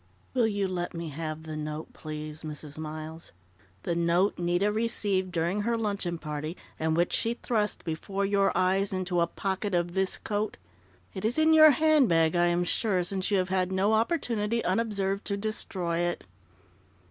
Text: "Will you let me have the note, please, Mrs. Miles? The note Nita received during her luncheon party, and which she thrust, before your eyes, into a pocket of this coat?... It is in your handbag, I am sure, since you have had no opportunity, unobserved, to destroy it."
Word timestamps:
"Will 0.33 0.47
you 0.47 0.67
let 0.67 0.95
me 0.95 1.09
have 1.09 1.43
the 1.43 1.55
note, 1.55 1.93
please, 1.93 2.41
Mrs. 2.41 2.79
Miles? 2.79 3.31
The 3.83 3.93
note 3.93 4.39
Nita 4.39 4.71
received 4.71 5.31
during 5.31 5.61
her 5.61 5.77
luncheon 5.77 6.17
party, 6.17 6.57
and 6.79 6.97
which 6.97 7.13
she 7.13 7.35
thrust, 7.35 7.83
before 7.85 8.25
your 8.25 8.51
eyes, 8.57 8.91
into 8.93 9.21
a 9.21 9.27
pocket 9.27 9.75
of 9.75 9.93
this 9.93 10.17
coat?... 10.17 10.57
It 11.13 11.23
is 11.23 11.37
in 11.37 11.53
your 11.53 11.69
handbag, 11.69 12.35
I 12.35 12.45
am 12.47 12.63
sure, 12.63 13.03
since 13.03 13.29
you 13.29 13.37
have 13.37 13.49
had 13.49 13.71
no 13.71 13.93
opportunity, 13.93 14.65
unobserved, 14.65 15.23
to 15.25 15.37
destroy 15.37 15.99
it." 15.99 16.23